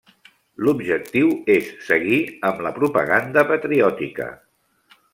L’objectiu 0.67 1.29
és 1.57 1.69
seguir 1.91 2.19
amb 2.51 2.65
la 2.69 2.73
propaganda 2.81 3.47
patriòtica. 3.55 4.31